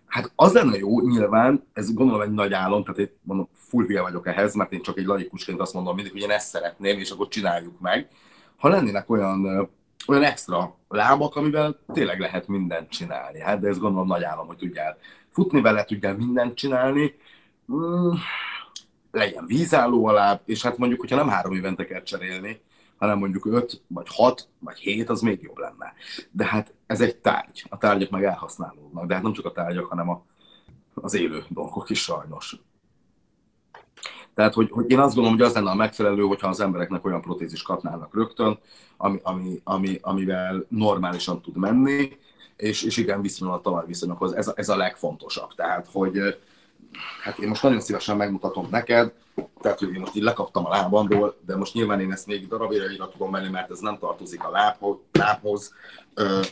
Hát 0.06 0.32
az 0.36 0.54
lenne 0.54 0.78
jó, 0.78 1.02
nyilván, 1.02 1.68
ez 1.74 1.94
gondolom 1.94 2.22
egy 2.22 2.32
nagy 2.32 2.54
álom, 2.54 2.84
tehát 2.84 3.00
én 3.00 3.10
mondom, 3.22 3.48
full 3.54 3.86
hülye 3.86 4.02
vagyok 4.02 4.28
ehhez, 4.28 4.56
mert 4.56 4.72
én 4.72 4.82
csak 4.82 4.98
egy 4.98 5.06
laikusként 5.06 5.60
azt 5.60 5.74
mondom 5.74 5.96
mindig, 5.96 6.12
hogy 6.12 6.22
én 6.22 6.30
ezt 6.30 6.48
szeretném, 6.48 7.00
és 7.00 7.12
akkor 7.12 7.28
csináljuk 7.28 7.80
meg. 7.80 8.08
Ha 8.58 8.68
lennének 8.68 9.10
olyan, 9.10 9.70
olyan 10.08 10.24
extra 10.24 10.78
lábak, 10.88 11.36
amivel 11.36 11.80
tényleg 11.94 12.20
lehet 12.20 12.48
mindent 12.48 12.90
csinálni. 12.90 13.40
Hát 13.40 13.60
de 13.60 13.68
ez 13.68 13.80
gondolom 13.80 14.08
nagy 14.08 14.24
álom, 14.24 14.48
hogy 14.48 14.58
tudjál 14.58 14.98
futni 15.30 15.62
vele, 15.62 15.84
tudjál 15.84 16.16
mindent 16.16 16.56
csinálni. 16.56 17.16
Mm, 17.74 18.12
legyen 19.12 19.46
vízálló 19.46 20.06
a 20.06 20.12
láb, 20.12 20.40
és 20.46 20.62
hát 20.62 20.78
mondjuk, 20.78 21.00
hogyha 21.00 21.16
nem 21.16 21.28
három 21.28 21.54
évente 21.54 21.86
kell 21.86 22.04
cserélni, 22.04 22.62
hanem 22.98 23.18
mondjuk 23.18 23.46
öt, 23.46 23.82
vagy 23.88 24.08
hat, 24.10 24.48
vagy 24.60 24.78
hét, 24.78 25.10
az 25.10 25.22
még 25.22 25.42
jobb 25.42 25.58
lenne. 25.58 25.94
De 26.32 26.46
hát 26.46 26.74
ez 26.88 27.02
egy 27.02 27.16
tárgy. 27.16 27.66
A 27.70 27.78
tárgyak 27.78 28.10
meg 28.10 28.24
elhasználódnak. 28.24 29.06
De 29.06 29.14
hát 29.14 29.24
nem 29.24 29.34
csak 29.34 29.46
a 29.46 29.52
tárgyak, 29.52 29.86
hanem 29.86 30.10
a, 30.10 30.26
az 30.94 31.14
élő 31.14 31.44
dolgok 31.50 31.90
is 31.90 32.02
sajnos. 32.02 32.56
Tehát, 34.36 34.54
hogy, 34.54 34.70
hogy 34.72 34.92
én 34.92 35.00
azt 35.00 35.16
gondolom, 35.16 35.38
hogy 35.38 35.48
az 35.48 35.54
lenne 35.54 35.70
a 35.70 35.76
megfelelő, 35.76 36.24
hogyha 36.24 36.48
az 36.48 36.60
embereknek 36.60 37.06
olyan 37.06 37.22
protézis 37.22 37.62
kapnának 37.62 38.16
rögtön, 38.16 38.60
ami, 38.98 39.20
ami, 39.24 39.62
ami, 39.64 39.98
amivel 40.02 40.66
normálisan 40.70 41.42
tud 41.42 41.58
menni, 41.58 42.18
és, 42.56 42.84
és 42.84 42.98
igen, 42.98 43.22
viszonylag 43.22 43.58
a 43.58 43.62
talajviszonyokhoz. 43.62 44.34
Ez, 44.34 44.52
ez 44.56 44.70
a 44.70 44.76
legfontosabb. 44.76 45.54
Tehát, 45.56 45.88
hogy 45.92 46.20
hát 47.24 47.38
én 47.38 47.48
most 47.48 47.64
nagyon 47.64 47.80
szívesen 47.80 48.18
megmutatom 48.18 48.68
neked, 48.72 49.12
tehát, 49.62 49.80
hogy 49.80 49.94
én 49.94 50.00
most 50.00 50.16
így 50.16 50.24
lekaptam 50.24 50.66
a 50.66 50.70
lábamról, 50.70 51.36
de 51.46 51.56
most 51.56 51.74
nyilván 51.74 52.00
én 52.00 52.12
ezt 52.12 52.28
még 52.28 52.48
darabjaira 52.48 53.10
tudom 53.10 53.30
menni, 53.30 53.50
mert 53.50 53.72
ez 53.72 53.80
nem 53.80 53.98
tartozik 53.98 54.44
a 54.44 54.50
lábhoz, 54.50 54.98
lábhoz. 55.12 55.74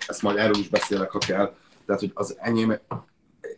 ezt 0.07 0.21
majd 0.21 0.37
erről 0.37 0.59
is 0.59 0.69
beszélek, 0.69 1.11
ha 1.11 1.17
kell. 1.17 1.55
Tehát, 1.85 2.01
hogy 2.01 2.11
az 2.13 2.35
enyém 2.39 2.79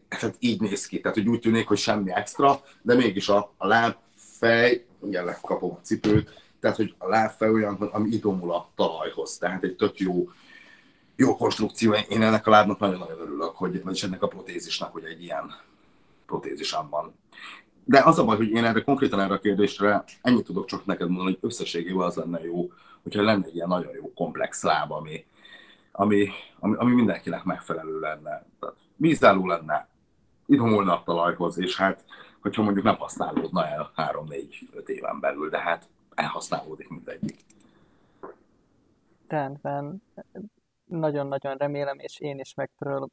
hát 0.10 0.36
így 0.39 0.62
néz 0.62 0.86
ki, 0.86 1.00
tehát 1.00 1.18
hogy 1.18 1.27
úgy 1.27 1.39
tűnik, 1.39 1.68
hogy 1.68 1.77
semmi 1.77 2.12
extra, 2.12 2.62
de 2.82 2.96
mégis 2.96 3.30
a, 3.30 3.53
a 3.58 3.68
láb, 3.68 3.96
fej, 4.44 4.86
ugye 5.00 5.22
lekapom 5.22 5.72
a 5.72 5.80
cipőt, 5.82 6.42
tehát 6.60 6.78
hogy 6.78 6.96
a 6.98 7.08
lábfej 7.08 7.50
olyan, 7.50 7.76
ami 7.76 8.10
idomul 8.10 8.54
a 8.54 8.70
talajhoz, 8.76 9.38
tehát 9.38 9.64
egy 9.64 9.76
tök 9.76 10.00
jó, 10.00 10.30
jó 11.16 11.36
konstrukció. 11.36 11.94
Én 12.10 12.22
ennek 12.22 12.48
a 12.48 12.50
lábnak 12.50 12.80
nagyon-nagyon 12.80 13.20
örülök, 13.20 13.56
hogy, 13.56 13.84
vagyis 13.84 14.04
ennek 14.04 14.22
a 14.22 14.28
protézisnek, 14.28 14.92
hogy 14.92 15.04
egy 15.04 15.24
ilyen 15.24 15.54
protézisem 16.26 16.90
van. 16.90 17.14
De 17.84 18.02
az 18.04 18.20
a 18.20 18.26
baj, 18.26 18.38
hogy 18.38 18.50
én 18.50 18.66
erre 18.66 18.82
konkrétan 18.82 19.20
erre 19.20 19.34
a 19.34 19.40
kérdésre 19.40 20.04
ennyit 20.22 20.46
tudok 20.46 20.66
csak 20.66 20.86
neked 20.86 21.08
mondani, 21.08 21.38
hogy 21.40 21.50
összességében 21.50 22.06
az 22.06 22.16
lenne 22.16 22.44
jó, 22.46 22.72
hogyha 23.04 23.22
lenne 23.22 23.46
egy 23.46 23.56
ilyen 23.56 23.68
nagyon 23.68 23.92
jó 23.96 24.14
komplex 24.14 24.64
láb, 24.64 24.92
ami, 24.92 25.26
ami, 25.92 26.30
ami, 26.60 26.76
ami 26.76 26.94
mindenkinek 26.94 27.44
megfelelő 27.44 28.00
lenne. 28.00 28.46
Tehát 28.60 28.76
vízálló 28.96 29.48
lenne, 29.48 29.88
idomulna 30.46 30.94
a 30.94 31.04
talajhoz, 31.06 31.60
és 31.60 31.78
hát, 31.78 32.04
hogyha 32.44 32.64
mondjuk 32.64 32.86
nem 32.86 32.96
használódna 32.96 33.68
el 33.68 33.92
3-4-5 33.96 34.88
éven 34.88 35.20
belül, 35.20 35.50
de 35.50 35.60
hát 35.60 35.90
elhasználódik 36.16 36.90
mindegyik. 36.90 37.40
Rendben. 39.28 40.04
Nagyon-nagyon 40.86 41.56
remélem, 41.58 42.00
és 42.00 42.20
én 42.20 42.40
is 42.40 42.54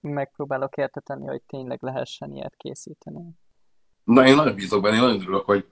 megpróbálok 0.01 0.77
érteteni, 0.77 1.27
hogy 1.27 1.43
tényleg 1.43 1.83
lehessen 1.83 2.33
ilyet 2.33 2.55
készíteni. 2.57 3.31
Na, 4.05 4.27
én 4.27 4.35
nagyon 4.35 4.55
bízok 4.55 4.83
benne, 4.83 4.95
én 4.95 5.01
nagyon 5.01 5.21
örülök, 5.21 5.45
hogy 5.45 5.69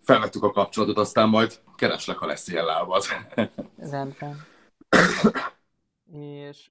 felvettük 0.00 0.42
a 0.42 0.50
kapcsolatot, 0.50 0.98
aztán 0.98 1.28
majd 1.28 1.60
kereslek, 1.76 2.16
ha 2.16 2.26
lesz 2.26 2.48
ilyen 2.48 2.64
lábad. 2.64 3.02
Rendben. 3.76 4.36
És 6.48 6.70